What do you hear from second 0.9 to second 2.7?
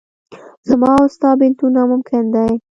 او ستا بېلتون ناممکن دی.